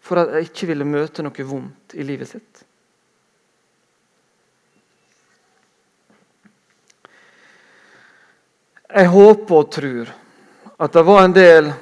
for 0.00 0.22
at 0.22 0.32
de 0.32 0.42
ikke 0.48 0.70
ville 0.72 0.88
møte 0.88 1.20
noe 1.24 1.48
vondt 1.48 1.92
i 1.92 2.08
livet 2.08 2.32
sitt. 2.32 2.64
Jeg 8.92 9.12
håper 9.12 9.60
og 9.60 9.70
tror 9.76 10.16
at 10.82 10.92
det 10.92 11.02
var 11.02 11.22
en 11.22 11.32
del 11.32 11.72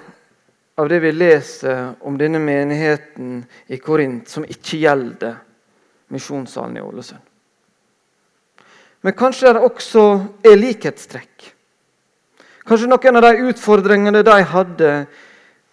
av 0.77 0.89
det 0.89 0.99
vi 1.01 1.13
leser 1.13 1.95
om 2.05 2.19
denne 2.21 2.39
menigheten 2.39 3.39
i 3.73 3.79
Korint, 3.81 4.29
som 4.29 4.45
ikke 4.45 4.77
gjelder 4.83 5.39
misjonssalen 6.13 6.77
i 6.77 6.83
Ålesund. 6.85 7.23
Men 9.01 9.17
kanskje 9.17 9.55
det 9.57 9.63
også 9.65 10.03
er 10.45 10.61
likhetstrekk. 10.61 11.47
Kanskje 12.69 12.91
noen 12.91 13.17
av 13.17 13.25
de 13.25 13.47
utfordringene 13.49 14.21
de 14.27 14.35
hadde, 14.51 14.91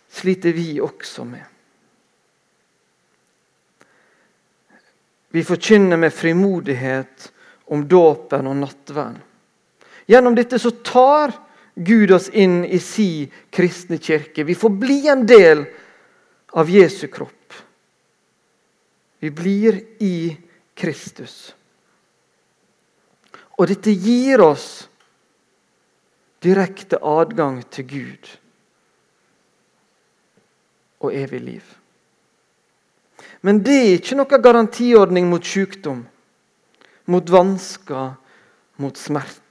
sliter 0.08 0.56
vi 0.56 0.78
også 0.80 1.26
med. 1.28 1.44
Vi 5.36 5.44
forkynner 5.44 6.00
med 6.00 6.16
frimodighet 6.16 7.28
om 7.76 7.84
dåpen 7.92 8.48
og 8.48 8.56
nattverden. 8.62 9.20
Gjennom 10.08 10.40
dette 10.40 10.56
så 10.64 10.72
tar 10.80 11.36
Gud 11.78 12.12
oss 12.12 12.30
inn 12.34 12.64
i 12.66 12.80
si 12.82 13.28
kristne 13.54 14.00
kirke. 14.02 14.44
Vi 14.44 14.56
får 14.56 14.70
bli 14.70 15.08
en 15.08 15.26
del 15.30 15.66
av 16.58 16.70
Jesu 16.70 17.08
kropp. 17.08 17.54
Vi 19.20 19.30
blir 19.32 19.78
i 20.02 20.38
Kristus. 20.74 21.54
Og 23.58 23.70
dette 23.70 23.94
gir 23.94 24.42
oss 24.42 24.88
direkte 26.42 26.98
adgang 27.02 27.64
til 27.74 27.90
Gud 27.90 28.30
og 31.02 31.14
evig 31.14 31.42
liv. 31.42 31.74
Men 33.42 33.62
det 33.66 33.78
er 33.78 33.98
ikke 33.98 34.18
noen 34.18 34.46
garantiordning 34.46 35.28
mot 35.30 35.46
sykdom, 35.46 36.06
mot 37.06 37.30
vansker, 37.34 38.16
mot 38.82 38.98
smerte. 38.98 39.47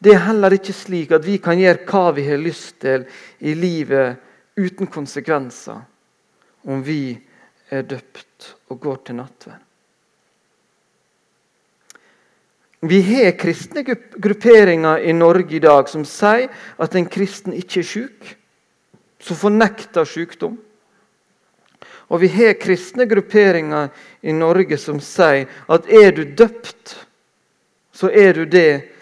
Det 0.00 0.14
er 0.14 0.22
heller 0.30 0.56
ikke 0.56 0.72
slik 0.72 1.10
at 1.12 1.26
vi 1.26 1.36
kan 1.42 1.60
gjøre 1.60 1.84
hva 1.84 2.04
vi 2.16 2.24
har 2.24 2.40
lyst 2.40 2.78
til 2.80 3.04
i 3.44 3.52
livet 3.52 4.16
uten 4.56 4.88
konsekvenser 4.88 5.82
om 6.68 6.80
vi 6.84 7.18
er 7.70 7.84
døpt 7.84 8.54
og 8.72 8.80
går 8.80 9.02
til 9.04 9.18
nattverd. 9.20 9.60
Vi 12.80 13.02
har 13.04 13.36
kristne 13.36 13.84
grupperinger 13.84 15.02
i 15.04 15.12
Norge 15.12 15.58
i 15.58 15.60
dag 15.60 15.88
som 15.92 16.06
sier 16.08 16.48
at 16.80 16.94
en 16.96 17.08
kristen 17.12 17.52
ikke 17.52 17.82
er 17.82 17.88
syk, 17.90 18.30
som 19.20 19.36
fornekter 19.36 20.08
sykdom. 20.08 20.54
Og 22.08 22.22
vi 22.22 22.30
har 22.32 22.56
kristne 22.56 23.04
grupperinger 23.06 23.92
i 24.24 24.32
Norge 24.32 24.78
som 24.80 24.96
sier 25.04 25.44
at 25.68 25.92
er 25.92 26.16
du 26.16 26.24
døpt, 26.24 26.96
så 27.92 28.08
er 28.08 28.32
du 28.40 28.46
det 28.48 28.96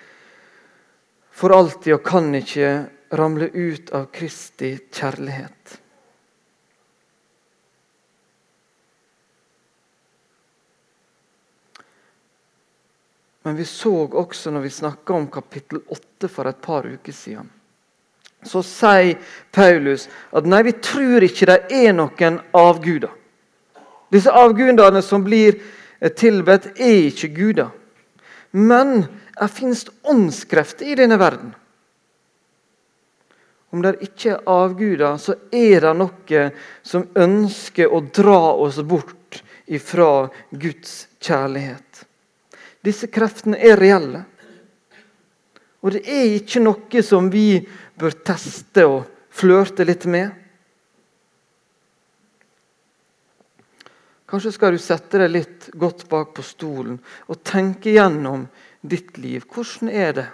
for 1.38 1.54
alltid 1.54 1.94
og 1.94 2.06
kan 2.06 2.32
ikke 2.34 2.70
ramle 3.14 3.46
ut 3.54 3.92
av 3.94 4.08
Kristi 4.14 4.72
kjærlighet. 4.90 5.76
Men 13.46 13.56
vi 13.56 13.64
så 13.64 13.92
også 14.10 14.50
når 14.52 14.66
vi 14.66 14.72
snakka 14.80 15.14
om 15.14 15.28
kapittel 15.32 15.80
8 15.86 16.28
for 16.28 16.50
et 16.50 16.58
par 16.60 16.84
uker 16.84 17.14
siden, 17.14 17.46
så 18.44 18.60
sier 18.66 19.14
Paulus 19.54 20.08
at 20.36 20.46
nei, 20.46 20.60
vi 20.66 20.74
tror 20.82 21.24
ikke 21.24 21.48
det 21.48 21.58
er 21.72 21.94
noen 21.96 22.42
avguder. 22.52 23.14
Disse 24.12 24.32
avgudene 24.34 25.00
som 25.06 25.24
blir 25.24 25.62
tilbedt, 26.18 26.74
er 26.76 27.08
ikke 27.08 27.32
guder. 27.34 27.72
Men 28.52 29.06
det 29.40 29.48
finnes 29.54 29.86
åndskrefter 30.02 30.86
i 30.86 30.96
denne 30.98 31.18
verden. 31.20 31.54
Om 33.70 33.82
det 33.84 33.98
ikke 34.06 34.32
er 34.32 34.48
avguder, 34.48 35.18
så 35.20 35.34
er 35.52 35.84
det 35.84 35.94
noe 35.98 36.44
som 36.86 37.04
ønsker 37.14 37.92
å 37.92 38.00
dra 38.00 38.54
oss 38.56 38.80
bort 38.80 39.42
ifra 39.68 40.28
Guds 40.50 41.02
kjærlighet. 41.20 42.04
Disse 42.84 43.10
kreftene 43.12 43.60
er 43.60 43.76
reelle. 43.76 44.24
Og 45.84 45.94
det 45.94 46.02
er 46.08 46.38
ikke 46.38 46.62
noe 46.64 47.02
som 47.04 47.28
vi 47.30 47.60
bør 47.98 48.16
teste 48.24 48.86
og 48.88 49.02
flørte 49.38 49.84
litt 49.86 50.08
med. 50.10 50.32
Kanskje 54.28 54.52
skal 54.52 54.74
du 54.74 54.80
sette 54.82 55.20
deg 55.22 55.30
litt 55.32 55.68
godt 55.80 56.04
bak 56.08 56.34
på 56.36 56.44
stolen 56.44 56.98
og 57.28 57.44
tenke 57.46 57.94
gjennom 57.94 58.42
ditt 58.88 59.18
liv. 59.18 59.44
Hvordan 59.48 59.90
er 59.92 60.12
det? 60.16 60.28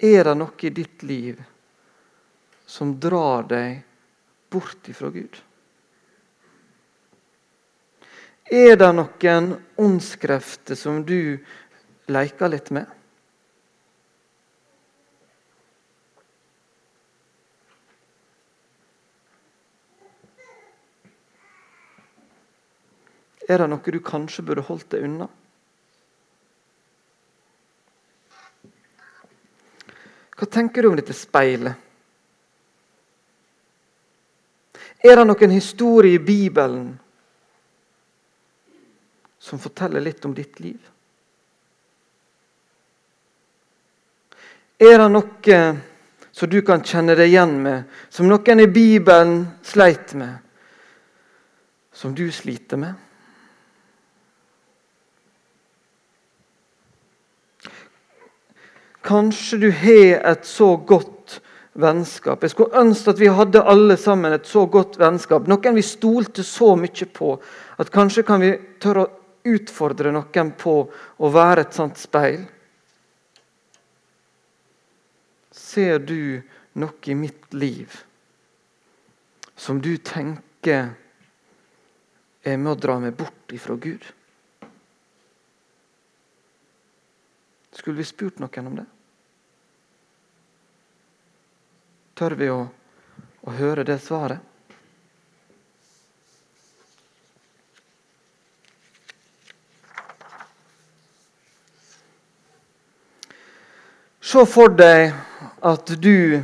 Er 0.00 0.24
det 0.24 0.36
noe 0.40 0.64
i 0.64 0.72
ditt 0.72 1.02
liv 1.04 1.40
som 2.70 2.94
drar 3.00 3.44
deg 3.50 3.82
bort 4.50 4.88
ifra 4.88 5.10
Gud? 5.12 5.40
Er 8.50 8.78
det 8.80 8.88
noen 8.96 9.52
åndskrefter 9.78 10.78
som 10.78 11.04
du 11.06 11.38
leker 12.10 12.50
litt 12.50 12.72
med? 12.74 12.88
Er 23.50 23.58
det 23.58 23.66
noe 23.72 23.92
du 23.92 23.98
kanskje 24.04 24.44
burde 24.46 24.62
holdt 24.62 24.92
deg 24.94 25.06
unna? 25.08 25.26
Hva 30.38 30.46
tenker 30.46 30.82
du 30.82 30.88
om 30.92 30.96
dette 30.96 31.16
speilet? 31.16 31.74
Er 35.00 35.16
det 35.16 35.26
noen 35.26 35.52
historie 35.52 36.20
i 36.20 36.22
Bibelen 36.22 36.92
som 39.40 39.58
forteller 39.58 40.04
litt 40.04 40.24
om 40.28 40.36
ditt 40.36 40.60
liv? 40.62 40.78
Er 44.80 44.96
det 45.00 45.10
noe 45.10 45.60
som 46.30 46.48
du 46.48 46.60
kan 46.64 46.84
kjenne 46.86 47.18
deg 47.18 47.32
igjen 47.32 47.58
med, 47.64 47.84
som 48.08 48.28
noen 48.30 48.62
i 48.62 48.70
Bibelen 48.70 49.42
sleit 49.66 50.14
med, 50.16 50.38
som 51.92 52.14
du 52.16 52.28
sliter 52.32 52.80
med? 52.80 53.09
Kanskje 59.06 59.58
du 59.58 59.70
har 59.72 60.20
et 60.32 60.44
så 60.46 60.74
godt 60.76 61.40
vennskap. 61.80 62.42
Jeg 62.42 62.52
skulle 62.52 62.82
ønske 62.82 63.12
at 63.12 63.20
vi 63.20 63.30
hadde 63.32 63.62
alle 63.62 63.96
sammen 64.00 64.34
et 64.34 64.48
så 64.48 64.66
godt 64.66 64.98
vennskap. 65.00 65.48
Noen 65.48 65.76
vi 65.76 65.84
stolte 65.86 66.44
så 66.44 66.74
mye 66.76 67.08
på 67.14 67.32
at 67.80 67.92
kanskje 67.94 68.26
kan 68.28 68.42
vi 68.42 68.52
tørre 68.82 69.06
å 69.06 69.10
utfordre 69.50 70.12
noen 70.12 70.52
på 70.58 70.76
å 71.16 71.32
være 71.32 71.64
et 71.64 71.76
sånt 71.76 72.00
speil. 72.00 72.42
Ser 75.50 75.98
du 76.04 76.42
noe 76.80 77.10
i 77.10 77.16
mitt 77.16 77.52
liv 77.54 77.94
som 79.60 79.80
du 79.80 79.94
tenker 79.96 80.92
er 82.40 82.56
med 82.56 82.72
å 82.72 82.80
dra 82.80 82.96
meg 83.00 83.16
bort 83.16 83.54
ifra 83.54 83.76
Gud? 83.76 84.04
Skulle 87.80 87.96
vi 87.96 88.04
spurt 88.04 88.36
noen 88.38 88.66
om 88.68 88.74
det? 88.76 88.82
Tør 92.20 92.34
vi 92.36 92.48
å, 92.52 92.58
å 93.40 93.52
høre 93.56 93.86
det 93.88 93.94
svaret? 94.04 94.42
Se 104.20 104.44
for 104.44 104.76
deg 104.76 105.14
at 105.64 105.92
du 106.04 106.36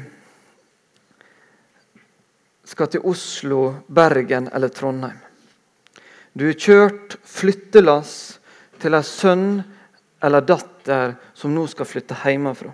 skal 2.65 2.89
til 2.95 3.05
Oslo, 3.13 3.61
Bergen 3.93 4.49
eller 4.57 4.73
Trondheim. 4.73 5.21
Du 6.33 6.47
er 6.49 6.57
kjørt 6.57 7.19
flyttelass 7.29 8.17
til 8.81 8.97
en 8.97 9.05
sønn 9.05 9.47
eller 10.25 10.49
datter 10.49 10.73
som 11.35 11.55
nå 11.55 11.67
skal 11.71 11.89
flytte 11.89 12.17
hjemmefra. 12.25 12.73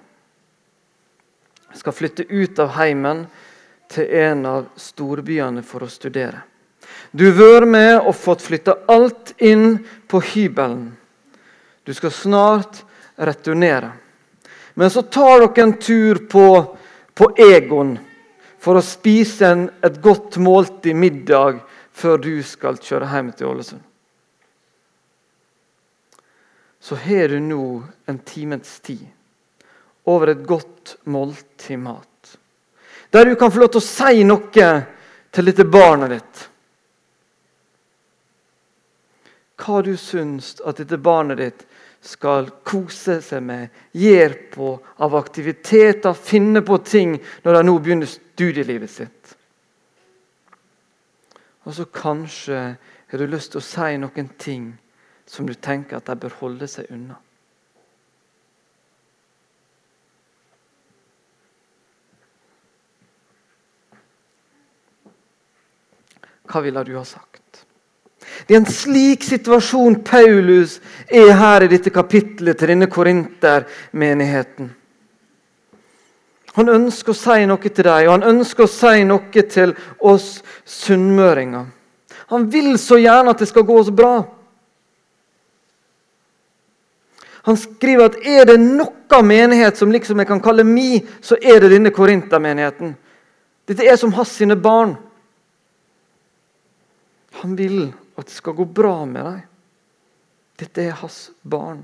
Skal 1.74 1.96
flytte 1.96 2.26
ut 2.28 2.58
av 2.60 2.74
heimen 2.76 3.26
til 3.92 4.08
en 4.24 4.46
av 4.46 4.66
storbyene 4.76 5.64
for 5.64 5.84
å 5.84 5.90
studere. 5.90 6.42
Du 7.12 7.26
har 7.30 7.38
vært 7.38 7.68
med 7.72 7.94
og 8.00 8.16
fått 8.16 8.44
flytta 8.44 8.76
alt 8.92 9.34
inn 9.40 9.82
på 10.08 10.20
hybelen. 10.32 10.92
Du 11.84 11.92
skal 11.94 12.12
snart 12.14 12.82
returnere. 13.16 13.92
Men 14.74 14.90
så 14.90 15.02
tar 15.02 15.42
dere 15.42 15.66
en 15.66 15.74
tur 15.76 16.22
på, 16.30 16.46
på 17.14 17.30
Egon 17.36 17.96
for 18.62 18.78
å 18.78 18.84
spise 18.84 19.48
en, 19.48 19.64
et 19.84 19.98
godt 20.02 20.38
måltid 20.40 20.96
middag 20.96 21.60
før 21.92 22.20
du 22.22 22.34
skal 22.46 22.78
kjøre 22.80 23.10
hjem 23.10 23.32
til 23.36 23.50
Ålesund. 23.50 23.82
Så 26.82 26.98
har 26.98 27.30
du 27.30 27.38
nå 27.40 27.64
en 28.10 28.18
times 28.26 28.80
tid 28.82 29.06
over 30.10 30.32
et 30.32 30.46
godt 30.46 30.96
måltid 31.04 31.78
mat. 31.78 32.38
Der 33.12 33.24
du 33.28 33.36
kan 33.38 33.52
få 33.52 33.62
lov 33.62 33.70
til 33.74 33.82
å 33.82 33.86
si 33.86 34.24
noe 34.26 34.70
til 35.32 35.46
dette 35.46 35.66
barnet 35.68 36.10
ditt. 36.16 36.40
Hva 39.62 39.82
du 39.86 39.94
syns 40.00 40.56
at 40.66 40.80
dette 40.82 40.98
barnet 40.98 41.38
ditt 41.38 41.62
skal 42.02 42.48
kose 42.66 43.20
seg 43.22 43.44
med, 43.46 43.68
gjøre 43.94 44.38
på 44.50 44.72
av 45.06 45.14
aktiviteter, 45.14 46.16
finne 46.18 46.64
på 46.66 46.80
ting 46.82 47.14
når 47.44 47.58
de 47.58 47.62
nå 47.68 47.76
begynner 47.78 48.10
studielivet 48.10 48.90
sitt. 48.90 49.36
Og 51.62 51.76
så 51.76 51.86
kanskje 51.86 52.62
har 53.12 53.20
du 53.20 53.28
lyst 53.30 53.52
til 53.52 53.62
å 53.62 53.66
si 53.66 53.92
noen 54.02 54.32
ting 54.34 54.72
som 55.32 55.48
du 55.48 55.54
tenker 55.56 55.96
at 55.96 56.10
de 56.10 56.16
bør 56.20 56.34
holde 56.42 56.66
seg 56.68 56.90
unna. 56.92 57.16
Hva 66.52 66.60
ville 66.60 66.82
du 66.84 66.92
ha 66.98 67.04
sagt? 67.08 67.62
Det 68.44 68.54
er 68.54 68.60
en 68.60 68.68
slik 68.68 69.24
situasjon 69.24 70.02
Paulus 70.04 70.76
er 71.08 71.32
her 71.38 71.64
i 71.64 71.70
dette 71.72 71.92
kapitlet 71.94 72.58
til 72.58 72.74
denne 72.74 72.90
korintermenigheten. 72.92 74.68
Han 76.58 76.68
ønsker 76.68 77.14
å 77.14 77.16
si 77.16 77.46
noe 77.48 77.72
til 77.72 77.86
deg, 77.88 78.04
og 78.04 78.18
han 78.18 78.28
ønsker 78.34 78.66
å 78.66 78.68
si 78.68 79.06
noe 79.08 79.46
til 79.48 79.72
oss 80.04 80.42
sunnmøringer. 80.68 81.64
Han 82.34 82.48
vil 82.52 82.74
så 82.80 83.00
gjerne 83.00 83.32
at 83.32 83.40
det 83.40 83.48
skal 83.48 83.64
gå 83.64 83.78
så 83.88 83.96
bra. 83.96 84.14
Han 87.42 87.56
skriver 87.58 88.06
at 88.06 88.18
er 88.22 88.46
det 88.46 88.58
noe 88.62 89.22
menighet 89.26 89.78
som 89.78 89.90
liksom 89.92 90.20
jeg 90.22 90.28
kan 90.30 90.42
kalle 90.42 90.64
mi, 90.66 91.02
så 91.20 91.36
er 91.42 91.60
det 91.60 91.72
denne 91.74 91.90
korintermenigheten. 91.94 92.94
Dette 93.66 93.86
er 93.86 93.98
som 93.98 94.14
hans 94.14 94.34
sine 94.38 94.56
barn. 94.56 94.94
Han 97.42 97.56
vil 97.58 97.88
at 98.14 98.28
det 98.28 98.36
skal 98.36 98.54
gå 98.54 98.64
bra 98.64 99.02
med 99.06 99.24
dem. 99.24 99.40
Dette 100.62 100.84
er 100.84 101.00
hans 101.00 101.30
barn. 101.42 101.82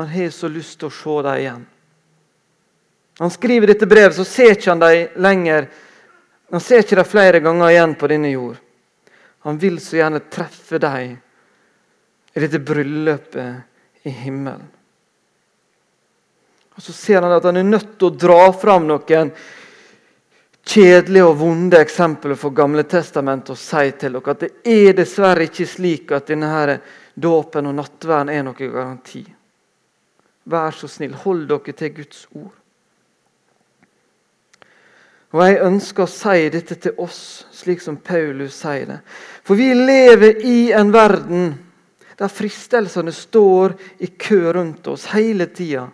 Han 0.00 0.08
har 0.08 0.30
så 0.32 0.48
lyst 0.48 0.78
til 0.80 0.88
å 0.88 0.94
se 0.94 1.16
dem 1.26 1.40
igjen. 1.42 1.66
Han 3.18 3.30
skriver 3.30 3.70
dette 3.70 3.86
brevet, 3.86 4.16
så 4.16 4.24
ser 4.26 4.56
ikke 4.56 4.72
han 4.72 4.82
dem 4.82 5.20
lenger. 5.22 5.68
Han 6.50 6.62
ser 6.62 6.82
ikke 6.82 6.98
dem 6.98 7.06
flere 7.06 7.42
ganger 7.44 7.70
igjen 7.70 7.94
på 7.98 8.08
denne 8.10 8.32
jord. 8.32 8.56
Han 9.44 9.60
vil 9.60 9.76
så 9.82 10.00
gjerne 10.00 10.24
treffe 10.32 10.80
dem 10.82 11.18
i 12.34 12.42
dette 12.42 12.58
bryllupet 12.58 14.06
i 14.06 14.10
himmelen. 14.10 14.70
Og 16.74 16.82
Så 16.82 16.92
ser 16.92 17.22
han 17.22 17.32
at 17.32 17.44
han 17.44 17.56
er 17.56 17.66
nødt 17.66 17.94
til 17.98 18.10
å 18.10 18.16
dra 18.18 18.48
fram 18.52 18.88
noen 18.88 19.30
kjedelige 20.64 21.28
og 21.28 21.38
vonde 21.38 21.78
eksempler 21.78 22.38
for 22.40 22.56
Gamle 22.56 22.82
Testamentet 22.88 23.52
og 23.54 23.60
si 23.60 23.92
til 24.00 24.16
dere 24.16 24.34
at 24.34 24.42
det 24.42 24.50
er 24.66 24.96
dessverre 24.96 25.46
ikke 25.46 25.68
slik 25.68 26.14
at 26.16 26.32
denne 26.32 26.50
her 26.50 26.74
dåpen 27.14 27.70
og 27.70 27.78
nattverden 27.78 28.32
er 28.32 28.42
noen 28.42 28.58
garanti. 28.58 29.22
Vær 30.50 30.74
så 30.76 30.90
snill, 30.90 31.14
hold 31.14 31.46
dere 31.48 31.76
til 31.76 31.94
Guds 32.00 32.26
ord. 32.34 32.52
Og 35.34 35.42
Jeg 35.42 35.62
ønsker 35.66 36.04
å 36.04 36.10
si 36.10 36.48
dette 36.50 36.76
til 36.78 36.98
oss, 37.02 37.46
slik 37.50 37.80
som 37.82 37.96
Paulus 37.98 38.54
sier 38.54 38.86
det. 38.86 38.98
For 39.42 39.58
vi 39.58 39.72
lever 39.74 40.44
i 40.46 40.58
en 40.72 40.92
verden 40.94 41.48
der 42.18 42.30
fristelsene 42.30 43.12
står 43.12 43.74
i 43.98 44.06
kø 44.06 44.52
rundt 44.52 44.86
oss 44.92 45.08
hele 45.14 45.46
tida. 45.50 45.88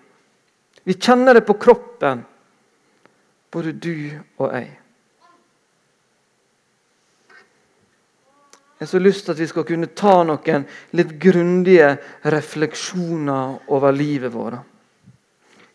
Vi 0.84 0.96
kjenner 0.96 1.36
det 1.36 1.46
på 1.48 1.58
kroppen 1.60 2.24
både 3.50 3.72
du 3.72 3.96
og 4.40 4.52
jeg. 4.54 4.70
Jeg 8.80 8.86
har 8.86 8.90
så 8.94 8.98
lyst 9.02 9.26
til 9.26 9.34
at 9.34 9.40
vi 9.42 9.48
skal 9.50 9.66
kunne 9.68 9.90
ta 9.92 10.22
noen 10.24 10.62
litt 10.96 11.10
grundige 11.20 11.90
refleksjoner 12.32 13.72
over 13.76 13.92
livet 13.92 14.32
vårt. 14.32 14.62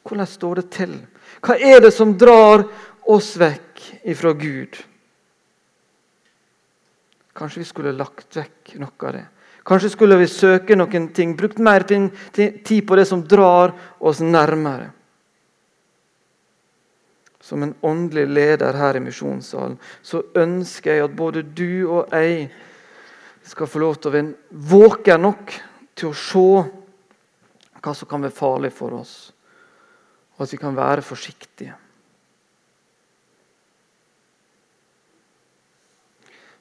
Hvordan 0.05 0.29
står 0.29 0.61
det 0.61 0.65
til? 0.73 0.95
Hva 1.45 1.57
er 1.61 1.83
det 1.85 1.91
som 1.93 2.15
drar 2.17 2.65
oss 3.13 3.35
vekk 3.37 3.83
ifra 4.09 4.33
Gud? 4.33 4.79
Kanskje 7.35 7.61
vi 7.61 7.69
skulle 7.69 7.93
lagt 7.93 8.37
vekk 8.39 8.73
noe 8.81 9.09
av 9.09 9.15
det. 9.19 9.25
Kanskje 9.65 9.89
skulle 9.95 10.19
vi 10.19 10.27
søke 10.29 10.77
noen 10.77 11.09
ting, 11.13 11.33
brukt 11.37 11.57
mer 11.57 11.83
tid 11.87 12.81
på 12.85 12.97
det 12.99 13.07
som 13.09 13.23
drar 13.25 13.73
oss 13.99 14.21
nærmere 14.21 14.91
som 17.45 17.63
en 17.63 17.75
åndelig 17.81 18.25
leder 18.27 18.73
her 18.73 18.97
i 18.97 19.03
misjonssalen, 19.05 19.75
så 20.01 20.23
ønsker 20.33 20.95
jeg 20.95 21.03
at 21.05 21.13
både 21.13 21.43
du 21.45 21.85
og 21.85 22.09
jeg 22.09 22.47
skal 23.45 23.69
få 23.69 23.81
lov 23.83 23.99
til 23.99 24.09
å 24.09 24.13
være 24.15 24.63
våken 24.71 25.21
nok 25.27 25.53
til 25.93 26.09
å 26.09 26.17
se 26.17 26.47
hva 27.85 27.93
som 27.93 28.09
kan 28.09 28.25
være 28.25 28.33
farlig 28.33 28.71
for 28.73 28.97
oss, 28.97 29.13
og 30.33 30.47
at 30.47 30.55
vi 30.55 30.57
kan 30.57 30.73
være 30.73 31.05
forsiktige. 31.05 31.75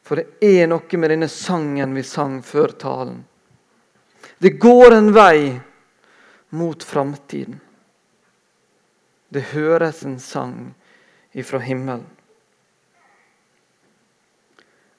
For 0.04 0.20
det 0.20 0.44
er 0.44 0.68
noe 0.68 1.00
med 1.00 1.14
denne 1.14 1.30
sangen 1.32 1.94
vi 1.96 2.02
sang 2.04 2.40
før 2.44 2.74
talen. 2.76 3.22
Det 4.38 4.58
går 4.60 4.92
en 4.92 5.12
vei 5.16 5.54
mot 6.54 6.84
framtiden. 6.84 7.56
Det 9.32 9.48
høres 9.54 10.04
en 10.04 10.18
sang 10.20 10.74
ifra 11.32 11.58
himmelen. 11.58 12.04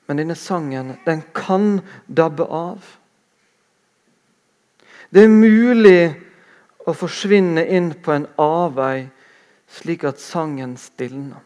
Men 0.06 0.20
denne 0.22 0.36
sangen, 0.38 0.96
den 1.06 1.22
kan 1.34 1.80
dabbe 2.06 2.46
av. 2.46 2.84
Det 5.10 5.24
er 5.26 5.32
mulig 5.32 6.02
å 6.86 6.94
forsvinne 6.94 7.63
inn 7.74 7.94
på 8.06 8.13
en 8.13 8.28
avvei, 8.41 9.08
slik 9.70 10.06
at 10.06 10.22
sangen 10.22 10.76
stilner. 10.78 11.41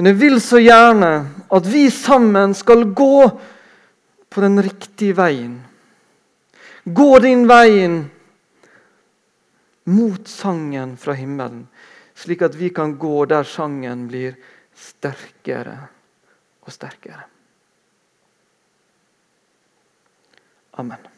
Men 0.00 0.14
jeg 0.14 0.16
vil 0.16 0.38
så 0.40 0.56
gjerne 0.56 1.08
at 1.52 1.66
vi 1.68 1.82
sammen 1.92 2.54
skal 2.56 2.86
gå 2.96 3.26
på 4.32 4.40
den 4.40 4.56
riktige 4.64 5.12
veien. 5.18 5.58
Gå 6.88 7.18
din 7.20 7.42
veien 7.44 7.98
mot 9.92 10.24
sangen 10.24 10.96
fra 10.96 11.18
himmelen, 11.20 11.66
slik 12.16 12.46
at 12.48 12.56
vi 12.56 12.72
kan 12.72 12.96
gå 12.96 13.26
der 13.28 13.44
sangen 13.44 14.08
blir 14.08 14.40
sterkere 14.72 15.76
og 16.64 16.72
sterkere. 16.72 17.28
Amen. 20.80 21.09